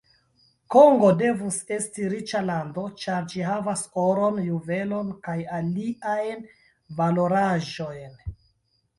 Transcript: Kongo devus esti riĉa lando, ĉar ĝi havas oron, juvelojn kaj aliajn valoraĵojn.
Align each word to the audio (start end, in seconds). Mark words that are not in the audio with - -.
Kongo 0.75 1.09
devus 1.17 1.57
esti 1.73 2.05
riĉa 2.13 2.39
lando, 2.45 2.85
ĉar 3.03 3.27
ĝi 3.33 3.43
havas 3.47 3.83
oron, 4.03 4.39
juvelojn 4.45 5.11
kaj 5.27 5.35
aliajn 5.59 6.41
valoraĵojn. 7.03 8.17